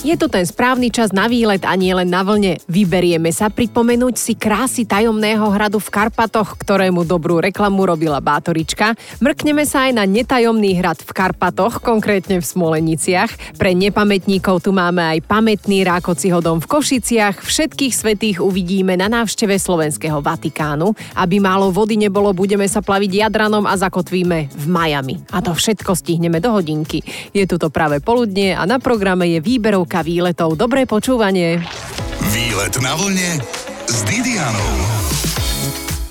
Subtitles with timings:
[0.00, 2.56] Je to ten správny čas na výlet a nie len na vlne.
[2.72, 8.96] Vyberieme sa pripomenúť si krásy tajomného hradu v Karpatoch, ktorému dobrú reklamu robila Bátorička.
[9.20, 13.60] Mrkneme sa aj na netajomný hrad v Karpatoch, konkrétne v Smoleniciach.
[13.60, 17.44] Pre nepamätníkov tu máme aj pamätný Rákociho dom v Košiciach.
[17.44, 20.96] Všetkých svetých uvidíme na návšteve Slovenského Vatikánu.
[21.12, 25.20] Aby málo vody nebolo, budeme sa plaviť Jadranom a zakotvíme v Miami.
[25.28, 27.04] A to všetko stihneme do hodinky.
[27.36, 30.54] Je tu to práve poludnie a na programe je výberov ponuka výletov.
[30.54, 31.58] Dobré počúvanie.
[32.30, 33.42] Výlet na vlne
[33.90, 34.99] s Didianou.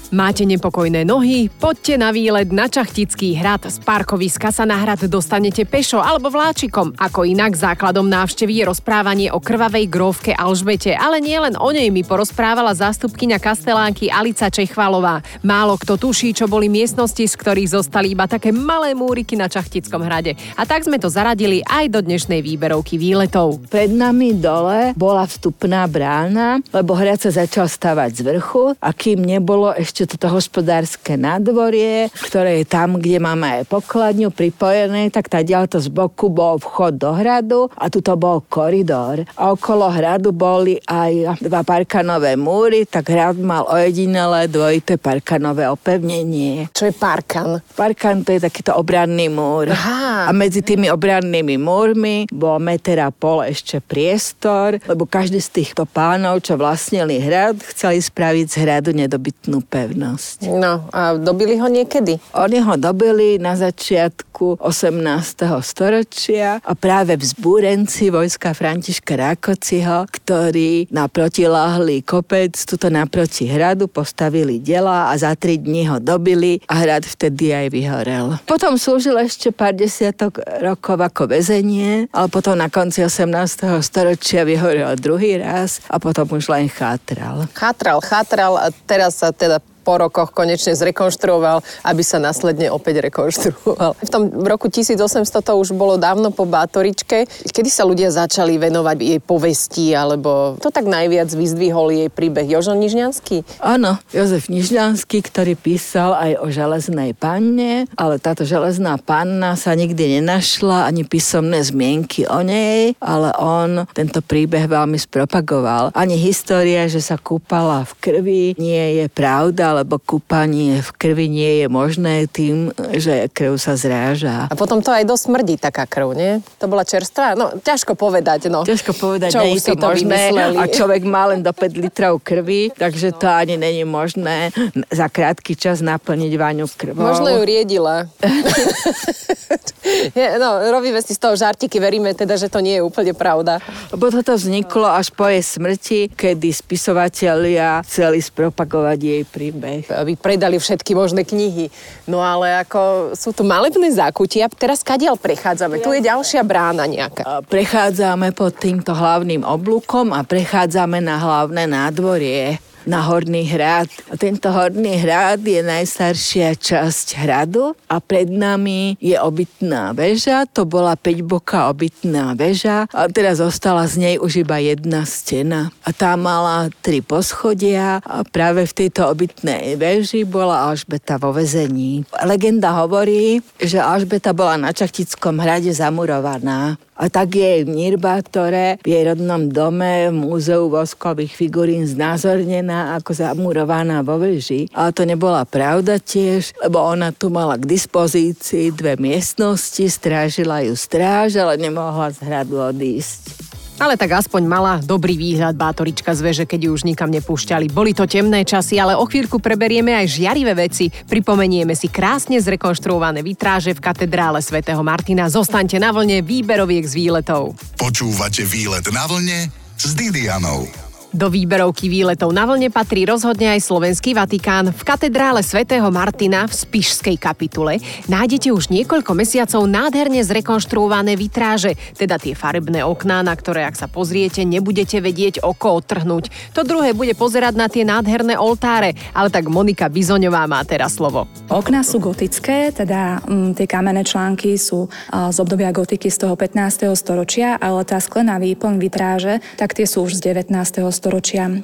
[0.10, 1.54] Máte nepokojné nohy?
[1.54, 3.70] Poďte na výlet na Čachtický hrad.
[3.70, 6.98] Z parkoviska sa na hrad dostanete pešo alebo vláčikom.
[6.98, 11.94] Ako inak základom návštevy je rozprávanie o krvavej grófke Alžbete, ale nie len o nej
[11.94, 15.22] mi porozprávala zástupkyňa kastelánky Alica Čechvalová.
[15.46, 20.02] Málo kto tuší, čo boli miestnosti, z ktorých zostali iba také malé múriky na Čachtickom
[20.02, 20.34] hrade.
[20.58, 23.62] A tak sme to zaradili aj do dnešnej výberovky výletov.
[23.70, 29.22] Pred nami dole bola vstupná brána, lebo hrad sa začal stavať z vrchu a kým
[29.22, 35.28] nebolo ešte ešte toto hospodárske nádvorie, ktoré je tam, kde máme aj pokladňu pripojené, tak
[35.28, 39.28] tá to z boku bol vchod do hradu a tuto bol koridor.
[39.36, 46.72] A okolo hradu boli aj dva parkanové múry, tak hrad mal ojedinelé dvojité parkanové opevnenie.
[46.72, 47.60] Čo je parkan?
[47.76, 49.76] Parkan to je takýto obranný múr.
[49.76, 50.32] Aha.
[50.32, 55.84] A medzi tými obrannými múrmi bol meter a pol ešte priestor, lebo každý z týchto
[55.84, 60.54] pánov, čo vlastnili hrad, chceli spraviť z hradu nedobytnú pevnosť pevnosť.
[60.54, 62.22] No a dobili ho niekedy?
[62.38, 65.50] Oni ho dobili na začiatku 18.
[65.66, 74.62] storočia a práve vzbúrenci vojska Františka Rákociho, ktorí na protiláhlý kopec tuto naproti hradu postavili
[74.62, 78.38] dela a za tri dní ho dobili a hrad vtedy aj vyhorel.
[78.46, 83.82] Potom slúžil ešte pár desiatok rokov ako väzenie, ale potom na konci 18.
[83.82, 87.50] storočia vyhorel druhý raz a potom už len chátral.
[87.58, 93.98] Chátral, chátral a teraz sa teda po rokoch konečne zrekonštruoval, aby sa následne opäť rekonštruoval.
[93.98, 98.98] V tom roku 1800 to už bolo dávno po Bátoričke, kedy sa ľudia začali venovať
[99.02, 103.42] jej povesti, alebo to tak najviac vyzdvihol jej príbeh Jožo Nižňanský?
[103.66, 110.22] Áno, Jozef Nižňanský, ktorý písal aj o železnej panne, ale táto železná panna sa nikdy
[110.22, 115.98] nenašla, ani písomné zmienky o nej, ale on tento príbeh veľmi spropagoval.
[115.98, 121.64] Ani história, že sa kúpala v krvi, nie je pravda, lebo kúpanie v krvi nie
[121.64, 124.52] je možné tým, že krv sa zráža.
[124.52, 126.44] A potom to aj dosť smrdí taká krv, nie?
[126.60, 127.40] To bola čerstvá?
[127.40, 128.68] No, ťažko povedať, no.
[128.68, 130.34] Ťažko povedať, Čo nie je to, to možné.
[130.34, 130.58] Vymysleli?
[130.58, 134.52] A človek má len do 5 litrov krvi, takže to ani není možné
[134.90, 137.08] za krátky čas naplniť váňu krvou.
[137.08, 138.10] Možno ju riedila.
[140.44, 143.62] no, robíme si z toho žartiky, veríme teda, že to nie je úplne pravda.
[143.94, 149.92] Lebo toto vzniklo až po jej smrti, kedy spisovatelia chceli spropagovať jej príbeh príbeh.
[149.92, 151.68] Aby predali všetky možné knihy.
[152.08, 154.48] No ale ako sú tu malebné zákutia.
[154.50, 155.84] Teraz kadiaľ prechádzame?
[155.84, 157.44] Tu je ďalšia brána nejaká.
[157.46, 163.90] Prechádzame pod týmto hlavným oblúkom a prechádzame na hlavné nádvorie na Horný hrad.
[164.12, 170.46] A tento Horný hrad je najstaršia časť hradu a pred nami je obytná väža.
[170.54, 175.72] To bola 5-boká obytná väža a teraz zostala z nej už iba jedna stena.
[175.84, 182.04] A tá mala tri poschodia a práve v tejto obytnej väži bola Alžbeta vo vezení.
[182.24, 188.88] Legenda hovorí, že Alžbeta bola na Čachtickom hrade zamurovaná a tak je v Nirbátore, v
[188.92, 194.68] jej rodnom dome, v múzeu voskových figurín znázornená ako zamurovaná vo veži.
[194.76, 200.76] Ale to nebola pravda tiež, lebo ona tu mala k dispozícii dve miestnosti, strážila ju
[200.76, 203.49] stráž, ale nemohla z hradu odísť.
[203.80, 207.72] Ale tak aspoň mala dobrý výhľad bátorička z veže, keď ju už nikam nepúšťali.
[207.72, 210.92] Boli to temné časy, ale o chvíľku preberieme aj žiarivé veci.
[210.92, 215.32] Pripomenieme si krásne zrekonštruované vitráže v katedrále svätého Martina.
[215.32, 217.56] Zostaňte na vlne výberoviek z výletov.
[217.80, 219.48] Počúvate výlet na vlne
[219.80, 220.89] s Didianou.
[221.10, 224.70] Do výberovky výletov na vlne patrí rozhodne aj Slovenský Vatikán.
[224.70, 232.22] V katedrále svätého Martina v Spišskej kapitule nájdete už niekoľko mesiacov nádherne zrekonštruované vitráže, teda
[232.22, 236.54] tie farebné okná, na ktoré ak sa pozriete, nebudete vedieť oko odtrhnúť.
[236.54, 241.26] To druhé bude pozerať na tie nádherné oltáre, ale tak Monika Bizoňová má teraz slovo.
[241.50, 246.38] Okná sú gotické, teda m, mm, tie kamenné články sú z obdobia gotiky z toho
[246.38, 246.94] 15.
[246.94, 250.99] storočia, ale tá sklená výplň vitráže, tak tie sú už z 19 storočia.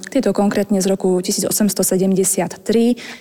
[0.08, 2.56] Tieto konkrétne z roku 1873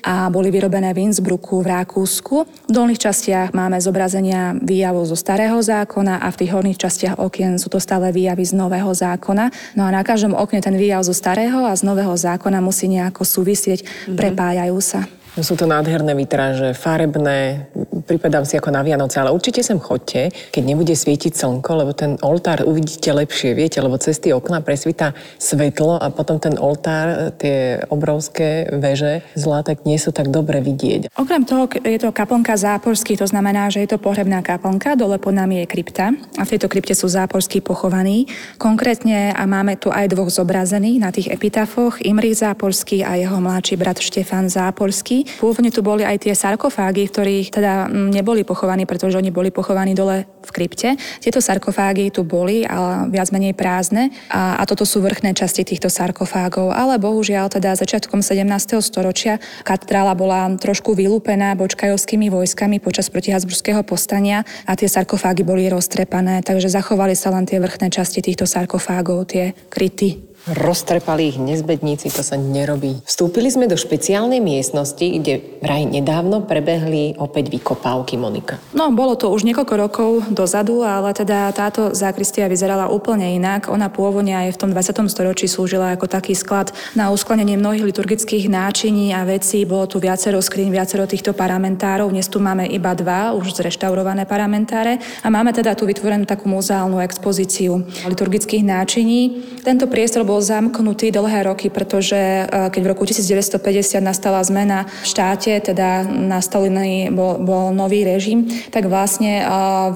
[0.06, 2.36] a boli vyrobené v Innsbrucku v Rakúsku.
[2.46, 7.58] V dolných častiach máme zobrazenia výjavov zo starého zákona a v tých horných častiach okien
[7.58, 9.50] sú to stále výjavy z nového zákona.
[9.74, 13.26] No a na každom okne ten výjav zo starého a z nového zákona musí nejako
[13.26, 14.16] súvisieť, mm-hmm.
[14.16, 15.10] prepájajú sa.
[15.34, 17.66] Sú to nádherné vitráže, farebné,
[18.06, 22.14] pripadám si ako na Vianoce, ale určite sem chodte, keď nebude svietiť slnko, lebo ten
[22.22, 25.10] oltár uvidíte lepšie, viete, lebo cez tie okna presvíta
[25.42, 31.10] svetlo a potom ten oltár, tie obrovské veže zlaté nie sú tak dobre vidieť.
[31.18, 35.34] Okrem toho je to kaplnka záporský, to znamená, že je to pohrebná kaplnka, dole pod
[35.34, 38.30] nami je krypta a v tejto krypte sú záporskí pochovaní.
[38.54, 43.74] Konkrétne a máme tu aj dvoch zobrazených na tých epitafoch, Imrich Záporský a jeho mladší
[43.74, 45.23] brat Štefan Záporský.
[45.40, 49.48] Pôvodne tu boli aj tie sarkofágy, v ktorých teda mm, neboli pochovaní, pretože oni boli
[49.50, 50.94] pochovaní dole v krypte.
[51.20, 55.88] Tieto sarkofágy tu boli, ale viac menej prázdne a, a toto sú vrchné časti týchto
[55.88, 56.70] sarkofágov.
[56.70, 58.44] Ale bohužiaľ teda začiatkom 17.
[58.84, 66.44] storočia katedrála bola trošku vylúpená bočkajovskými vojskami počas protihabsburského postania a tie sarkofágy boli roztrepané,
[66.44, 72.20] takže zachovali sa len tie vrchné časti týchto sarkofágov, tie kryty roztrepali ich nezbedníci, to
[72.20, 73.00] sa nerobí.
[73.08, 78.60] Vstúpili sme do špeciálnej miestnosti, kde vraj nedávno prebehli opäť vykopávky, Monika.
[78.76, 83.72] No, bolo to už niekoľko rokov dozadu, ale teda táto zákristia vyzerala úplne inak.
[83.72, 85.08] Ona pôvodne aj v tom 20.
[85.08, 89.64] storočí slúžila ako taký sklad na uskladnenie mnohých liturgických náčiní a vecí.
[89.64, 92.12] Bolo tu viacero skrín, viacero týchto paramentárov.
[92.12, 95.00] Dnes tu máme iba dva, už zreštaurované paramentáre.
[95.24, 99.40] A máme teda tu vytvorenú takú muzeálnu expozíciu liturgických náčiní.
[99.64, 104.90] Tento priestor bol bol zamknutý dlhé roky, pretože e, keď v roku 1950 nastala zmena
[104.90, 109.50] v štáte, teda nastolený bol, bol nový režim, tak vlastne e,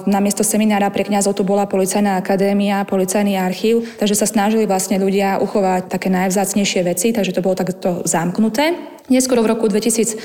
[0.06, 5.42] namiesto seminára pre kňazov tu bola policajná akadémia, policajný archív, takže sa snažili vlastne ľudia
[5.42, 8.97] uchovať také najvzácnejšie veci, takže to bolo takto zamknuté.
[9.08, 10.20] Neskoro v roku 2006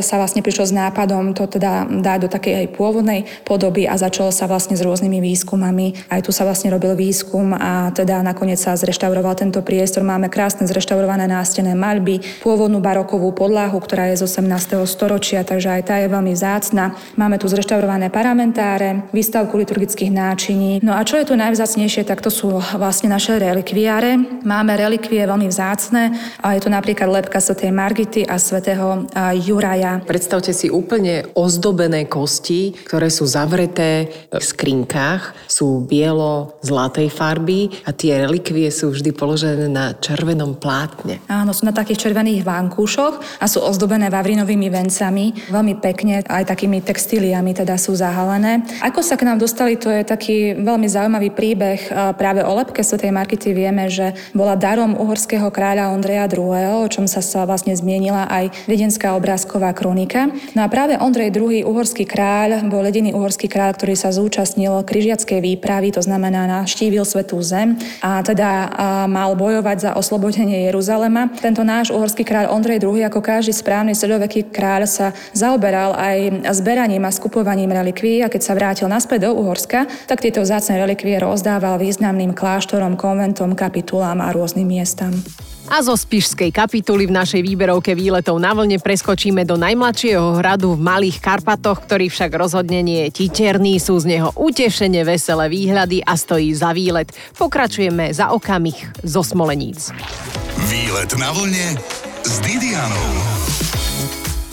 [0.00, 4.32] sa vlastne prišlo s nápadom to teda dať do takej aj pôvodnej podoby a začalo
[4.32, 6.08] sa vlastne s rôznymi výskumami.
[6.08, 10.00] Aj tu sa vlastne robil výskum a teda nakoniec sa zreštauroval tento priestor.
[10.00, 14.80] Máme krásne zreštaurované nástené maľby, pôvodnú barokovú podlahu, ktorá je z 18.
[14.88, 16.96] storočia, takže aj tá je veľmi vzácna.
[17.20, 20.80] Máme tu zreštaurované paramentáre, výstavku liturgických náčiní.
[20.80, 24.40] No a čo je tu najvzácnejšie, tak to sú vlastne naše relikviáre.
[24.40, 29.98] Máme relikvie veľmi vzácne a je to napríklad lepka svätej Margity a svätého Juraja.
[30.06, 38.22] Predstavte si úplne ozdobené kosti, ktoré sú zavreté v skrinkách, sú bielo-zlatej farby a tie
[38.22, 41.18] relikvie sú vždy položené na červenom plátne.
[41.26, 45.50] Áno, sú na takých červených vankúšoch a sú ozdobené vavrinovými vencami.
[45.50, 48.62] Veľmi pekne, aj takými textíliami teda sú zahalené.
[48.86, 51.90] Ako sa k nám dostali, to je taký veľmi zaujímavý príbeh.
[52.14, 57.08] Práve o lepke svätej Markity vieme, že bola darom uhorského kráľa Ondreja II., o čom
[57.08, 60.28] sa sa vlastne vlastne zmienila aj viedenská obrázková kronika.
[60.52, 61.64] No a práve Ondrej II.
[61.64, 67.40] uhorský kráľ bol jediný uhorský kráľ, ktorý sa zúčastnil križiackej výpravy, to znamená navštívil Svetú
[67.40, 68.68] zem a teda
[69.08, 71.32] mal bojovať za oslobodenie Jeruzalema.
[71.40, 73.00] Tento náš uhorský kráľ Ondrej II.
[73.00, 78.52] ako každý správny stredoveký kráľ sa zaoberal aj zberaním a skupovaním relikví a keď sa
[78.52, 84.68] vrátil naspäť do Uhorska, tak tieto vzácne relikvie rozdával významným kláštorom, konventom, kapitulám a rôznym
[84.68, 85.16] miestam.
[85.64, 90.84] A zo Spišskej kapituly v našej výberovke výletov na vlne preskočíme do najmladšieho hradu v
[90.84, 96.20] Malých Karpatoch, ktorý však rozhodne nie je titerný, sú z neho utešene veselé výhľady a
[96.20, 97.08] stojí za výlet.
[97.40, 99.88] Pokračujeme za okamih zo Smoleníc.
[100.68, 101.80] Výlet na vlne
[102.28, 103.63] s Didianou.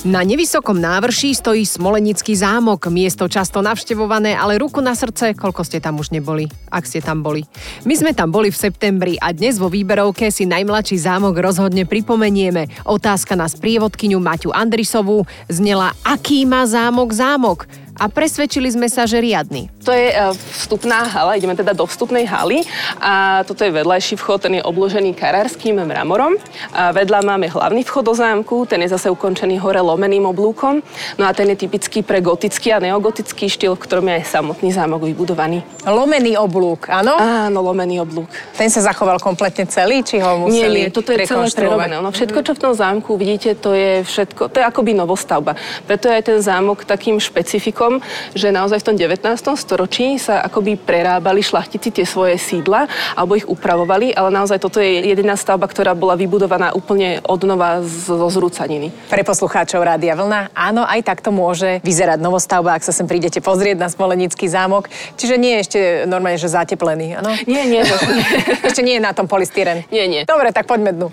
[0.01, 5.77] Na nevysokom návrší stojí Smolenický zámok, miesto často navštevované, ale ruku na srdce, koľko ste
[5.77, 7.46] tam už neboli, ak ste tam boli.
[7.86, 12.65] My sme tam boli v septembri a dnes vo výberovke si najmladší zámok rozhodne pripomenieme.
[12.81, 17.70] Otázka na sprievodkyňu Maťu Andrisovú znela, aký má zámok zámok?
[18.01, 19.70] A presvedčili sme sa, že riadny.
[19.86, 22.65] To je e, vstupná hala, ideme teda do vstupnej haly
[22.98, 26.34] a toto je vedľajší vchod, ten je obložený karárským mramorom.
[26.74, 30.81] A vedľa máme hlavný vchod do zámku, ten je zase ukončený hore lomeným oblúkom.
[31.22, 34.70] No a ten je typický pre gotický a neogotický štýl, v ktorom je aj samotný
[34.74, 35.62] zámok vybudovaný.
[35.86, 37.22] Lomený oblúk, áno?
[37.22, 38.29] Áno, lomený oblúk.
[38.58, 42.01] Ten sa zachoval kompletne celý, či ho museli Nie, nie, toto je celé prerobené.
[42.01, 45.53] No, všetko, čo v tom zámku vidíte, to je všetko, to je akoby novostavba.
[45.86, 48.00] Preto je aj ten zámok takým špecifikom, tom,
[48.31, 49.27] že naozaj v tom 19.
[49.60, 52.88] storočí sa akoby prerábali šlachtici tie svoje sídla
[53.19, 58.31] alebo ich upravovali, ale naozaj toto je jediná stavba, ktorá bola vybudovaná úplne odnova zo
[58.31, 58.95] zrúcaniny.
[59.12, 63.75] Pre poslucháčov Rádia Vlna, áno, aj takto môže vyzerať novostavba, ak sa sem prídete pozrieť
[63.75, 64.88] na Smolenický zámok.
[65.19, 67.33] Čiže nie je ešte normálne, že zateplený, áno?
[67.50, 67.83] Nie, nie.
[68.67, 69.83] Ešte nie je na tom polystyren.
[69.89, 70.24] Nie, nie.
[70.24, 71.07] Dobre, tak poďme dnu.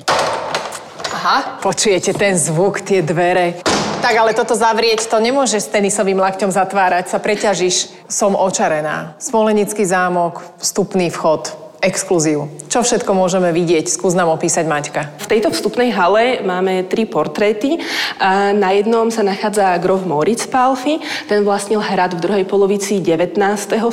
[1.18, 3.58] Aha, počujete ten zvuk, tie dvere.
[3.98, 7.90] Tak ale toto zavrieť, to nemôžeš s tenisovým lakťom zatvárať, sa preťažíš.
[8.06, 9.18] Som očarená.
[9.18, 12.50] Smolenický zámok, vstupný vchod, exkluziu.
[12.68, 13.86] Čo všetko môžeme vidieť?
[13.86, 15.14] Skús nám opísať, Maťka.
[15.22, 17.78] V tejto vstupnej hale máme tri portréty.
[18.18, 20.98] A na jednom sa nachádza grof Moritz Palfi.
[21.30, 23.38] Ten vlastnil hrad v druhej polovici 19.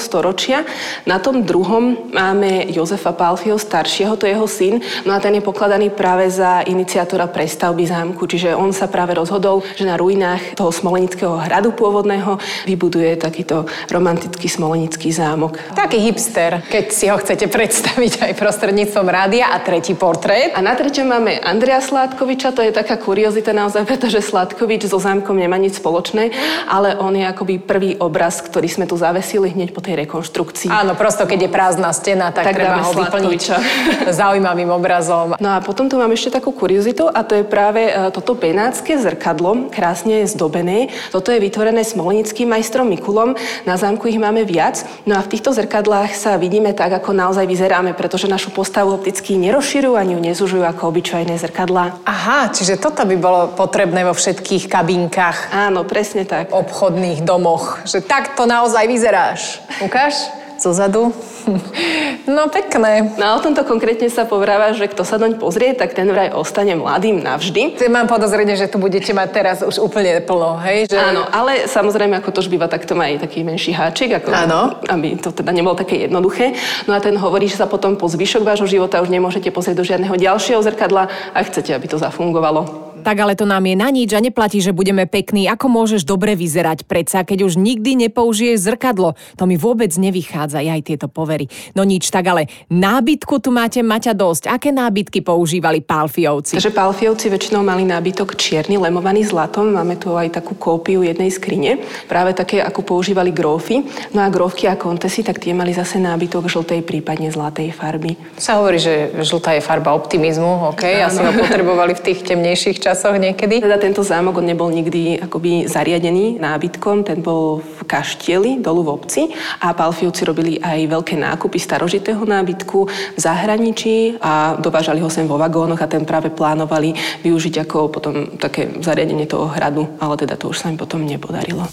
[0.02, 0.66] storočia.
[1.06, 4.76] Na tom druhom máme Jozefa Palfiho staršieho, to je jeho syn.
[5.06, 8.26] No a ten je pokladaný práve za iniciátora prestavby zámku.
[8.26, 14.50] Čiže on sa práve rozhodol, že na ruinách toho smolenického hradu pôvodného vybuduje takýto romantický
[14.50, 15.62] smolenický zámok.
[15.78, 20.56] Taký hipster, keď si ho chcete predstaviť predstaviť aj prostredníctvom rádia a tretí portrét.
[20.56, 25.36] A na treťom máme Andrea Sládkoviča, to je taká kuriozita naozaj, pretože Sládkovič so zámkom
[25.36, 26.32] nemá nič spoločné,
[26.72, 30.72] ale on je akoby prvý obraz, ktorý sme tu zavesili hneď po tej rekonštrukcii.
[30.72, 33.42] Áno, prosto keď je prázdna stena, tak, tak treba ho vyplniť
[34.24, 35.36] zaujímavým obrazom.
[35.44, 38.96] No a potom tu máme ešte takú kuriozitu a to je práve e, toto benátske
[38.96, 40.96] zrkadlo, krásne zdobené.
[41.12, 43.36] Toto je vytvorené smolnickým majstrom Mikulom.
[43.68, 44.88] Na zámku ich máme viac.
[45.04, 48.94] No a v týchto zrkadlách sa vidíme tak, ako naozaj vyzerá pozeráme, pretože našu postavu
[48.94, 51.98] opticky nerozširujú ani ju nezužujú ako obyčajné zrkadlá.
[52.06, 55.50] Aha, čiže toto by bolo potrebné vo všetkých kabinkách.
[55.50, 56.54] Áno, presne tak.
[56.54, 59.66] Obchodných domoch, že takto naozaj vyzeráš.
[59.82, 60.45] Ukáž?
[60.60, 61.14] Zozadu?
[62.26, 63.14] No pekné.
[63.22, 66.34] No a o tomto konkrétne sa povráva, že kto sa doň pozrie, tak ten vraj
[66.34, 67.78] ostane mladým navždy.
[67.78, 70.90] Ty mám podozrenie, že tu budete mať teraz už úplne plno, hej?
[70.90, 70.98] Že...
[70.98, 74.34] Áno, ale samozrejme, ako to už býva, tak to má aj taký menší háčik, ako,
[74.34, 74.82] Áno.
[74.90, 76.58] aby to teda nebolo také jednoduché.
[76.90, 79.86] No a ten hovorí, že sa potom po zvyšok vášho života už nemôžete pozrieť do
[79.86, 82.95] žiadneho ďalšieho zrkadla a chcete, aby to zafungovalo.
[83.06, 85.46] Tak ale to nám je na nič a neplatí, že budeme pekní.
[85.46, 89.14] Ako môžeš dobre vyzerať predsa, keď už nikdy nepoužiješ zrkadlo?
[89.38, 91.46] To mi vôbec nevychádza, aj tieto povery.
[91.78, 94.50] No nič, tak ale nábytku tu máte Maťa dosť.
[94.50, 96.58] Aké nábytky používali Pálfiovci?
[96.58, 99.70] Takže Pálfiovci väčšinou mali nábytok čierny, lemovaný zlatom.
[99.70, 101.86] Máme tu aj takú kópiu jednej skrine.
[102.10, 103.86] Práve také, ako používali grófy.
[104.18, 108.18] No a grófky a kontesy, tak tie mali zase nábytok žltej, prípadne zlatej farby.
[108.42, 111.06] Sa hovorí, že žltá je farba optimizmu, ok?
[111.06, 113.60] Asi ho potrebovali v tých temnejších časoch časoch niekedy?
[113.60, 118.94] Teda tento zámok on nebol nikdy akoby zariadený nábytkom, ten bol v kaštieli dolu v
[118.96, 119.22] obci
[119.60, 125.36] a Palfiovci robili aj veľké nákupy starožitého nábytku v zahraničí a dovážali ho sem vo
[125.36, 130.56] vagónoch a ten práve plánovali využiť ako potom také zariadenie toho hradu, ale teda to
[130.56, 131.68] už sa im potom nepodarilo.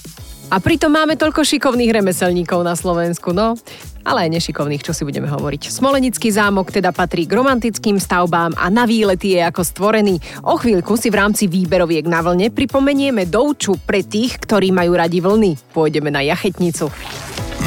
[0.53, 3.57] A pritom máme toľko šikovných remeselníkov na Slovensku, no.
[4.05, 5.73] Ale aj nešikovných, čo si budeme hovoriť.
[5.73, 10.21] Smolenický zámok teda patrí k romantickým stavbám a na výlety je ako stvorený.
[10.45, 15.25] O chvíľku si v rámci výberoviek na vlne pripomenieme douču pre tých, ktorí majú radi
[15.25, 15.73] vlny.
[15.73, 16.93] Pôjdeme na jachetnicu.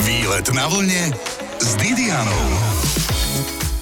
[0.05, 1.09] Výlet na vlne
[1.57, 2.74] s Didianou.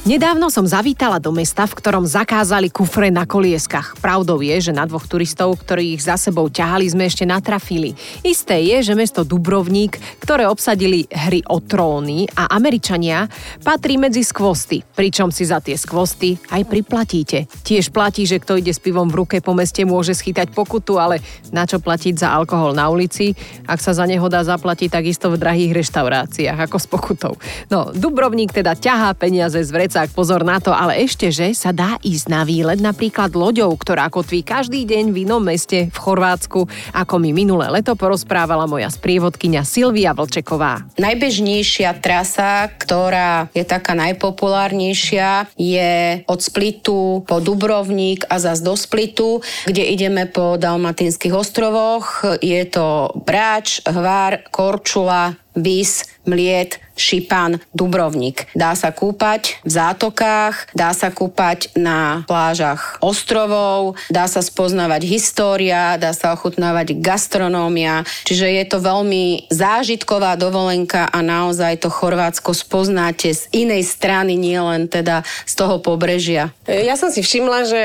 [0.04, 3.96] Nedávno som zavítala do mesta, v ktorom zakázali kufre na kolieskach.
[4.04, 7.96] Pravdou je, že na dvoch turistov, ktorí ich za sebou ťahali, sme ešte natrafili.
[8.20, 13.32] Isté je, že mesto Dubrovník, ktoré obsadili hry o tróny a Američania,
[13.64, 17.48] patrí medzi skvosty, pričom si za tie skvosty aj priplatíte.
[17.64, 21.24] Tiež platí, že kto ide s pivom v ruke po meste môže schytať pokutu, ale
[21.56, 23.40] na čo platiť za alkohol na ulici,
[23.72, 27.34] ak sa za neho dá zaplatiť takisto v drahých reštauráciách ako s pokutou.
[27.72, 31.70] No, Dubrovník teda ťahá peniaze z vrec vecák, pozor na to, ale ešte, že sa
[31.70, 36.66] dá ísť na výlet napríklad loďou, ktorá kotví každý deň v inom meste v Chorvátsku,
[36.98, 40.90] ako mi minulé leto porozprávala moja sprievodkynia Silvia Vlčeková.
[40.98, 49.46] Najbežnejšia trasa, ktorá je taká najpopulárnejšia, je od Splitu po Dubrovník a zas do Splitu,
[49.70, 52.26] kde ideme po Dalmatinských ostrovoch.
[52.42, 58.46] Je to Bráč, Hvár, Korčula, Vis, Mliet, Šipan, Dubrovnik.
[58.54, 65.98] Dá sa kúpať v zátokách, dá sa kúpať na plážach ostrovov, dá sa spoznávať história,
[65.98, 73.34] dá sa ochutnávať gastronómia, čiže je to veľmi zážitková dovolenka a naozaj to Chorvátsko spoznáte
[73.34, 76.54] z inej strany, nielen teda z toho pobrežia.
[76.70, 77.82] Ja som si všimla, že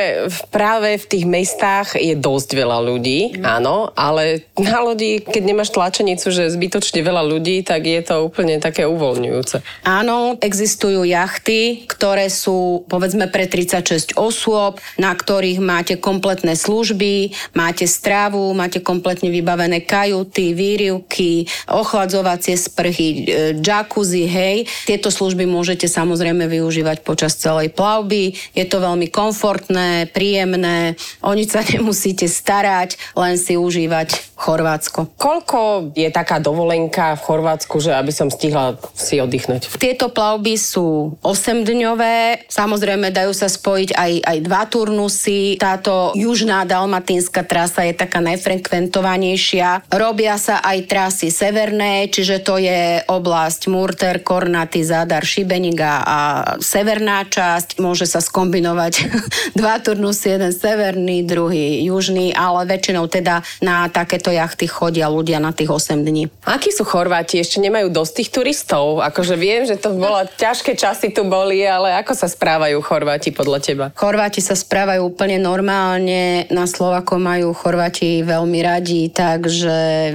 [0.53, 3.45] práve v tých mestách je dosť veľa ľudí, mm.
[3.45, 8.61] áno, ale na lodi, keď nemáš tlačenicu, že zbytočne veľa ľudí, tak je to úplne
[8.61, 9.89] také uvoľňujúce.
[9.89, 17.89] Áno, existujú jachty, ktoré sú povedzme pre 36 osôb, na ktorých máte kompletné služby, máte
[17.89, 23.17] stravu, máte kompletne vybavené kajuty, výrivky, ochladzovacie sprchy, e,
[23.59, 24.69] jacuzzi, hej.
[24.85, 28.37] Tieto služby môžete samozrejme využívať počas celej plavby.
[28.53, 35.11] Je to veľmi komfortné, príjemné, o nič sa nemusíte starať, len si užívať Chorvátsko.
[35.19, 39.67] Koľko je taká dovolenka v Chorvátsku, že aby som stihla si oddychnúť?
[39.83, 45.59] Tieto plavby sú 8-dňové, samozrejme dajú sa spojiť aj, aj dva turnusy.
[45.59, 49.91] Táto južná dalmatínska trasa je taká najfrekventovanejšia.
[49.91, 56.19] Robia sa aj trasy severné, čiže to je oblasť Murter, Kornaty, Zadar, Šibeniga a
[56.63, 57.83] severná časť.
[57.83, 58.95] Môže sa skombinovať
[59.59, 65.41] dva turnusy, jeden severný, druhý južný, ale väčšinou teda na takéto takéto jachty chodia ľudia
[65.41, 66.29] na tých 8 dní.
[66.45, 67.41] Akí sú Chorváti?
[67.41, 69.01] Ešte nemajú dosť tých turistov?
[69.01, 73.59] Akože viem, že to bola ťažké časy tu boli, ale ako sa správajú Chorváti podľa
[73.65, 73.85] teba?
[73.97, 76.45] Chorváti sa správajú úplne normálne.
[76.53, 80.13] Na Slovako majú Chorváti veľmi radi, takže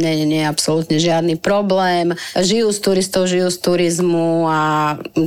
[0.00, 2.16] nie, nie, nie absolútne žiadny problém.
[2.32, 4.60] Žijú z turistov, žijú z turizmu a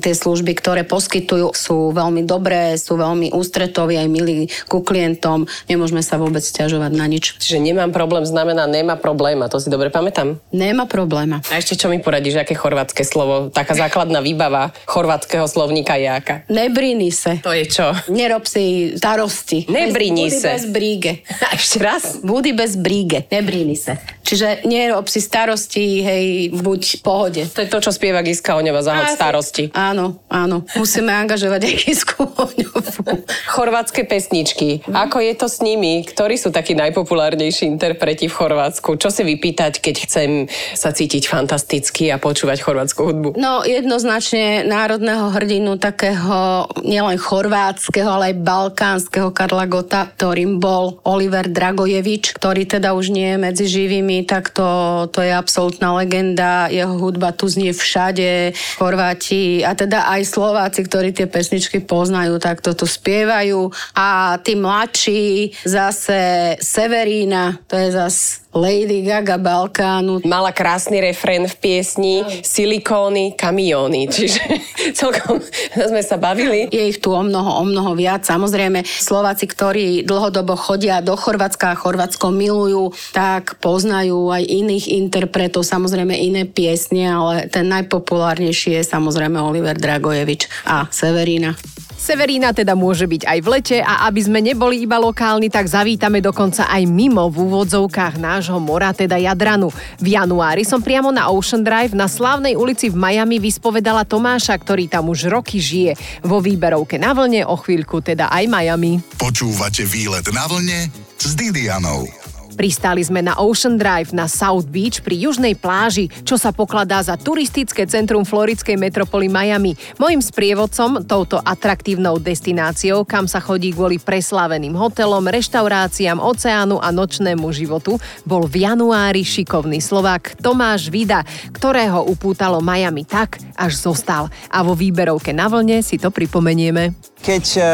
[0.02, 5.46] tie služby, ktoré poskytujú, sú veľmi dobré, sú veľmi ústretoví aj milí ku klientom.
[5.70, 7.38] Nemôžeme sa vôbec stiažovať na nič.
[7.38, 10.40] Čiže nemám problém problém znamená nemá probléma, to si dobre pamätám?
[10.52, 11.44] Nemá probléma.
[11.52, 16.36] A ešte čo mi poradíš, aké chorvátske slovo, taká základná výbava chorvátskeho slovníka je aká?
[16.48, 17.44] Nebrini se.
[17.44, 17.92] To je čo?
[18.08, 19.68] Nerob si starosti.
[19.68, 20.48] Nebrini se.
[20.48, 21.20] bez bríge.
[21.48, 22.24] A ešte raz?
[22.24, 23.28] Budi bez bríge.
[23.28, 24.00] Nebrini se.
[24.24, 26.26] Čiže nerob si starosti, hej,
[26.56, 27.42] buď v pohode.
[27.44, 29.68] To je to, čo spieva Giska Oňova, zahod starosti.
[29.76, 30.64] Áno, áno.
[30.80, 33.28] Musíme angažovať aj Gisku Oňovu.
[33.52, 34.80] Chorvátske pesničky.
[34.88, 36.08] Ako je to s nimi?
[36.08, 38.13] Ktorí sú takí najpopulárnejší interpreti?
[38.14, 38.94] Preti v Chorvátsku?
[39.02, 40.30] Čo si vypýtať, keď chcem
[40.78, 43.30] sa cítiť fantasticky a počúvať chorvátsku hudbu?
[43.42, 51.50] No jednoznačne národného hrdinu takého nielen chorvátskeho, ale aj balkánskeho Karla Gota, ktorým bol Oliver
[51.50, 56.70] Dragojevič, ktorý teda už nie je medzi živými, tak to, to je absolútna legenda.
[56.70, 58.54] Jeho hudba tu znie všade.
[58.78, 63.74] Chorváti a teda aj Slováci, ktorí tie pesničky poznajú, tak to tu spievajú.
[63.98, 70.22] A tí mladší zase Severína, to je zas Lady Gaga Balkánu.
[70.28, 74.44] Mala krásny refrén v piesni Silikóny, kamióny, čiže
[75.00, 75.42] celkom
[75.74, 76.70] sme sa bavili.
[76.70, 78.28] Je ich tu o mnoho, o mnoho viac.
[78.28, 85.66] Samozrejme, Slováci, ktorí dlhodobo chodia do Chorvátska a Chorvátsko milujú, tak poznajú aj iných interpretov,
[85.66, 91.58] samozrejme iné piesne, ale ten najpopulárnejší je samozrejme Oliver Dragojevič a Severina.
[92.04, 96.20] Severína teda môže byť aj v lete a aby sme neboli iba lokálni, tak zavítame
[96.20, 99.72] dokonca aj mimo v úvodzovkách nášho mora, teda Jadranu.
[100.04, 104.92] V januári som priamo na Ocean Drive na slávnej ulici v Miami vyspovedala Tomáša, ktorý
[104.92, 105.96] tam už roky žije.
[106.28, 109.00] Vo výberovke na vlne o chvíľku teda aj Miami.
[109.16, 112.33] Počúvate výlet na vlne s Didianou.
[112.54, 117.18] Pristáli sme na Ocean Drive na South Beach pri južnej pláži, čo sa pokladá za
[117.18, 119.74] turistické centrum floridskej metropoly Miami.
[119.98, 127.50] Mojím sprievodcom, touto atraktívnou destináciou, kam sa chodí kvôli presláveným hotelom, reštauráciám, oceánu a nočnému
[127.50, 134.30] životu, bol v januári šikovný Slovák Tomáš Vida, ktorého upútalo Miami tak, až zostal.
[134.54, 137.13] A vo výberovke na vlne si to pripomenieme.
[137.24, 137.66] Keď uh,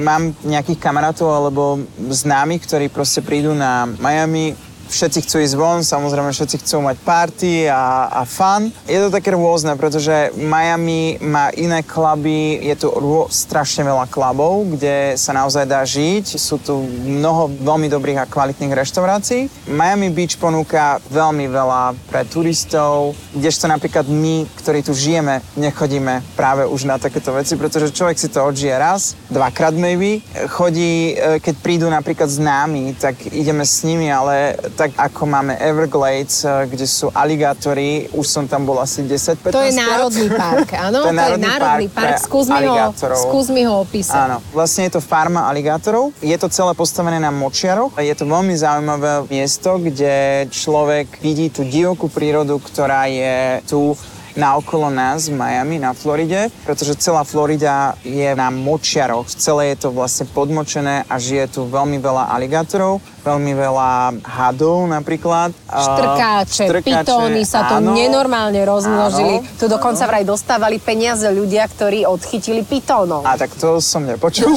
[0.00, 1.76] mám nejakých kamarátov alebo
[2.08, 4.56] známych, ktorí proste prídu na Miami,
[4.88, 8.70] všetci chcú ísť von, samozrejme všetci chcú mať party a, a fun.
[8.88, 14.76] Je to také rôzne, pretože Miami má iné kluby, je tu rô, strašne veľa klubov,
[14.76, 16.36] kde sa naozaj dá žiť.
[16.36, 19.48] Sú tu mnoho veľmi dobrých a kvalitných reštaurácií.
[19.70, 26.66] Miami Beach ponúka veľmi veľa pre turistov, kdežto napríklad my, ktorí tu žijeme, nechodíme práve
[26.66, 30.20] už na takéto veci, pretože človek si to odžije raz, dvakrát maybe.
[30.48, 36.42] Chodí, e, keď prídu napríklad známi, tak ideme s nimi, ale tak ako máme Everglades,
[36.42, 41.00] eh, kde sú aligátory, už som tam bol asi 10-15 To je národný park, áno?
[41.06, 42.26] to je národný, to je národný park, park.
[42.26, 42.76] Skús, mi ho,
[43.14, 44.18] skús mi ho opísať.
[44.18, 46.10] Áno, vlastne je to farma aligátorov.
[46.18, 47.94] Je to celé postavené na močiaroch.
[47.96, 53.94] Je to veľmi zaujímavé miesto, kde človek vidí tú divokú prírodu, ktorá je tu
[54.34, 59.30] naokolo nás v Miami na Floride, pretože celá Florida je na močiaroch.
[59.30, 63.90] Celé je to vlastne podmočené a žije tu veľmi veľa aligátorov, veľmi veľa
[64.26, 65.54] hadov napríklad.
[65.70, 69.40] Štrkáče, Štrkáče pitóny sa tu nenormálne rozmnožili.
[69.40, 70.10] Áno, tu dokonca áno.
[70.10, 73.24] vraj dostávali peniaze ľudia, ktorí odchytili pitónov.
[73.24, 74.50] A tak to som nepočul.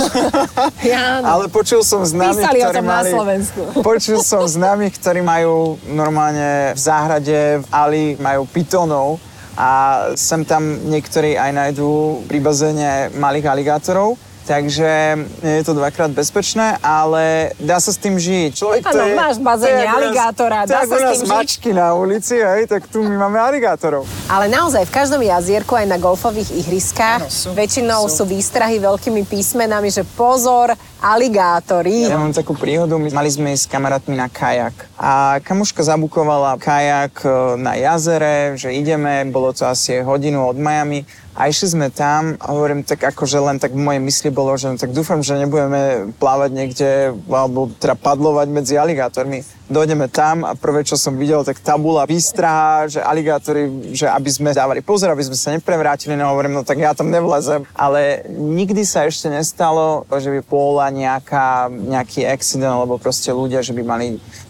[0.83, 3.09] ja, Ale počul som známych, Písali ktorí mali...
[3.09, 3.61] Na Slovensku.
[3.87, 9.21] Počul som známych, ktorí majú normálne v záhrade, v Ali majú pitónov
[9.57, 9.69] a
[10.13, 14.13] sem tam niektorí aj nájdú pri bazéne malých aligátorov
[14.47, 18.55] takže je to dvakrát bezpečné, ale dá sa s tým žiť.
[18.55, 21.29] Človek to ano, je, máš bazéne aligátora, dá sa s tým žiť.
[21.29, 24.07] mačky na ulici, hej, tak tu my máme aligátorov.
[24.31, 28.23] Ale naozaj, v každom jazierku, aj na golfových ihriskách, ano, sú, väčšinou sú.
[28.23, 30.71] sú výstrahy veľkými písmenami, že pozor,
[31.03, 32.09] aligátory.
[32.09, 34.73] Ja mám takú príhodu, my mali sme ísť s kamarátmi na kajak.
[34.97, 37.29] A kamuška zabukovala kajak e,
[37.61, 41.05] na jazere, že ideme, bolo to asi hodinu od Miami
[41.37, 44.57] a išli sme tam a hovorím tak ako, že len tak v mojej mysli bolo,
[44.57, 46.89] že no, tak dúfam, že nebudeme plávať niekde
[47.29, 52.87] alebo teda padlovať medzi aligátormi dojdeme tam a prvé, čo som videl, tak tabula výstraha,
[52.87, 56.79] že aligátory, že aby sme dávali pozor, aby sme sa neprevrátili, no hovorím, no tak
[56.79, 57.67] ja tam nevlezem.
[57.75, 63.75] Ale nikdy sa ešte nestalo, že by bola nejaká, nejaký accident, alebo proste ľudia, že
[63.75, 64.07] by mali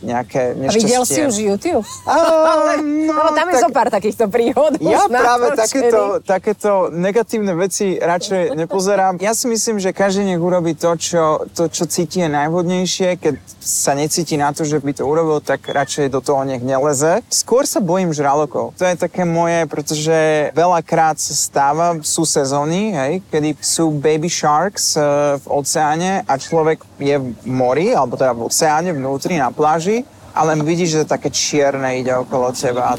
[0.07, 0.87] nejaké nešťastie.
[0.87, 1.85] Videl si už YouTube?
[2.07, 2.15] A,
[2.79, 4.79] no, no, tam je tak, zo pár takýchto príhod.
[4.79, 9.19] Ja práve takéto, takéto negatívne veci radšej nepozerám.
[9.19, 13.35] Ja si myslím, že každý nech urobí to, čo, to, čo cíti je najvhodnejšie, keď
[13.59, 17.19] sa necíti na to, že by to urobil, tak radšej do toho nech neleze.
[17.27, 18.71] Skôr sa bojím žralokov.
[18.79, 24.95] To je také moje, pretože veľakrát sa stáva, sú sezóny, hej, kedy sú baby sharks
[24.95, 29.96] uh, v oceáne a človek je v mori, alebo teda v oceáne vnútri na pláži
[30.37, 32.93] a len vidíš, že také čierne ide okolo teba.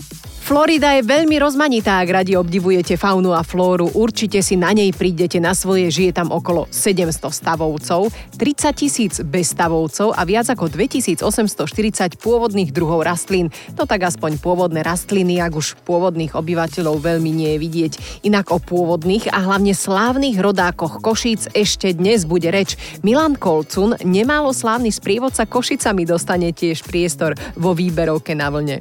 [0.49, 3.93] Florida je veľmi rozmanitá, ak radi obdivujete faunu a flóru.
[3.93, 8.09] Určite si na nej prídete na svoje, žije tam okolo 700 stavovcov,
[8.41, 13.53] 30 tisíc bezstavovcov a viac ako 2840 pôvodných druhov rastlín.
[13.77, 17.93] No tak aspoň pôvodné rastliny, ak už pôvodných obyvateľov veľmi nie je vidieť.
[18.25, 22.81] Inak o pôvodných a hlavne slávnych rodákoch Košíc ešte dnes bude reč.
[23.05, 28.81] Milan Kolcun, nemálo slávny sprievodca Košicami dostane tiež priestor vo výberovke na vlne.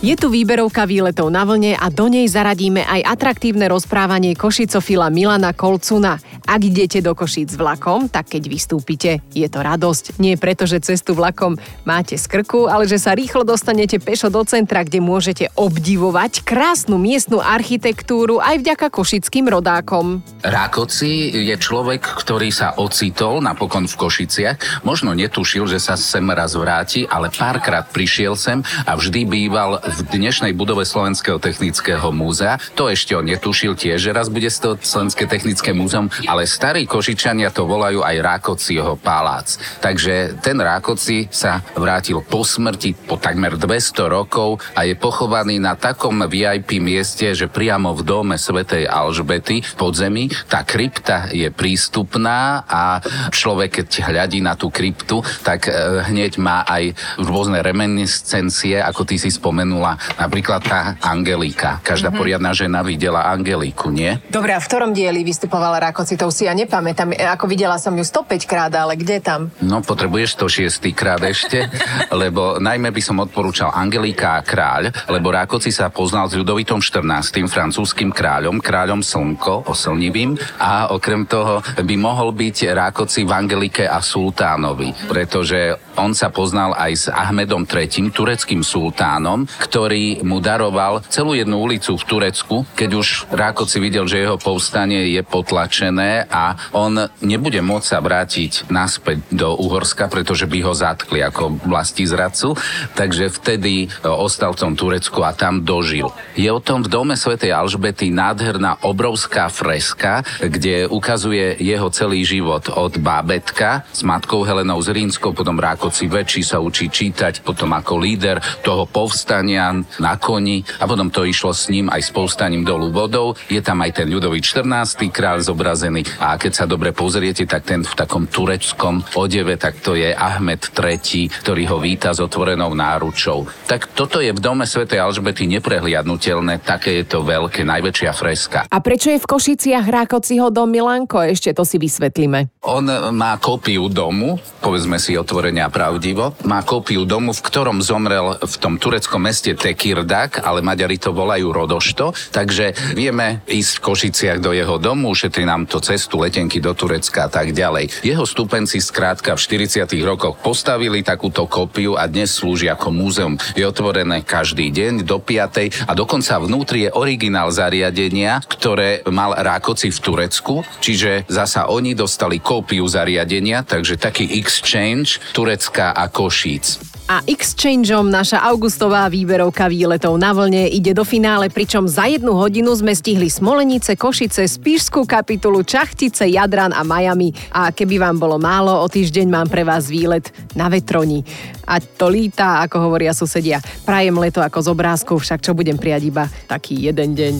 [0.00, 5.52] Je tu výberovka výletov na vlne a do nej zaradíme aj atraktívne rozprávanie košicofila Milana
[5.52, 6.16] Kolcuna.
[6.48, 10.16] Ak idete do Košíc vlakom, tak keď vystúpite, je to radosť.
[10.16, 14.40] Nie preto, že cestu vlakom máte z krku, ale že sa rýchlo dostanete pešo do
[14.48, 20.24] centra, kde môžete obdivovať krásnu miestnu architektúru aj vďaka košickým rodákom.
[20.40, 24.80] Rákoci je človek, ktorý sa ocitol napokon v Košiciach.
[24.80, 30.06] Možno netušil, že sa sem raz vráti, ale párkrát prišiel sem a vždy býval v
[30.06, 32.62] dnešnej budove Slovenského technického múzea.
[32.78, 37.50] To ešte on netušil tiež, že raz bude toho Slovenské technické múzeum, ale starí Košičania
[37.50, 39.58] to volajú aj Rákociho palác.
[39.82, 45.74] Takže ten Rákoci sa vrátil po smrti po takmer 200 rokov a je pochovaný na
[45.74, 52.62] takom VIP mieste, že priamo v dome svätej Alžbety v podzemí tá krypta je prístupná
[52.68, 53.02] a
[53.34, 55.72] človek, keď hľadí na tú kryptu, tak e,
[56.06, 61.80] hneď má aj rôzne reminiscencie, ako ty si spomenul spomenula napríklad tá Angelika.
[61.80, 62.20] Každá mm-hmm.
[62.20, 64.20] poriadna žena videla Angeliku, nie?
[64.28, 67.16] Dobre, a v ktorom dieli vystupovala Rakocitou si ja nepamätám.
[67.16, 69.48] E, ako videla som ju 105 krát, ale kde tam?
[69.64, 71.64] No, potrebuješ 106 krát ešte,
[72.22, 77.48] lebo najmä by som odporúčal Angelika a kráľ, lebo Rákoci sa poznal s ľudovitom 14.
[77.48, 84.04] francúzským kráľom, kráľom Slnko, oslnivým a okrem toho by mohol byť Rákoci v Angelike a
[84.04, 91.36] sultánovi, pretože on sa poznal aj s Ahmedom III, tureckým sultánom, ktorý mu daroval celú
[91.36, 97.08] jednu ulicu v Turecku, keď už Rákoci videl, že jeho povstanie je potlačené a on
[97.20, 102.56] nebude môcť sa vrátiť naspäť do Uhorska, pretože by ho zatkli ako vlasti zradcu,
[102.96, 106.08] takže vtedy e, ostal v tom Turecku a tam dožil.
[106.34, 112.70] Je o tom v dome svätej Alžbety nádherná obrovská freska, kde ukazuje jeho celý život
[112.72, 115.60] od bábetka s matkou Helenou z Rínskou, potom
[115.90, 121.26] Rákoci väčší sa učí čítať, potom ako líder toho povstania na koni a potom to
[121.26, 123.34] išlo s ním aj s povstaním dolu vodou.
[123.50, 125.10] Je tam aj ten ľudový 14.
[125.10, 126.06] kráľ zobrazený.
[126.22, 130.62] A keď sa dobre pozriete, tak ten v takom tureckom odeve, tak to je Ahmed
[130.70, 133.50] III, ktorý ho víta s otvorenou náručou.
[133.66, 138.70] Tak toto je v dome svätej Alžbety neprehliadnutelné, také je to veľké, najväčšia freska.
[138.70, 141.18] A prečo je v Košiciach Rákociho dom Milanko?
[141.18, 142.62] Ešte to si vysvetlíme.
[142.62, 148.36] On má kópiu domu, povedzme si otvorene a pravdivo, má kópiu domu, v ktorom zomrel
[148.36, 154.38] v tom tureckom meste Tekirdak, ale Maďari to volajú Rodošto, takže vieme ísť v Košiciach
[154.42, 158.02] do jeho domu, ušetrí nám to cestu, letenky do Turecka a tak ďalej.
[158.02, 159.86] Jeho stupenci skrátka v 40.
[160.02, 163.38] rokoch postavili takúto kópiu a dnes slúži ako múzeum.
[163.54, 165.86] Je otvorené každý deň do 5.
[165.86, 172.42] a dokonca vnútri je originál zariadenia, ktoré mal Rákoci v Turecku, čiže zasa oni dostali
[172.42, 175.22] kópiu zariadenia, takže taký exchange
[175.60, 176.80] Turecka a Košíc.
[177.04, 182.72] A Exchangeom naša augustová výberovka výletov na vlne ide do finále, pričom za jednu hodinu
[182.72, 187.28] sme stihli Smolenice, Košice, Spišskú kapitulu, Čachtice, Jadran a Miami.
[187.52, 191.20] A keby vám bolo málo, o týždeň mám pre vás výlet na vetroni.
[191.68, 193.60] A to líta, ako hovoria susedia.
[193.84, 197.34] Prajem leto ako z obrázkov, však čo budem prijať iba taký jeden deň.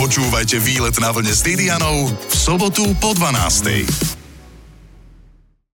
[0.00, 4.19] Počúvajte výlet na vlne s Didianou v sobotu po 12.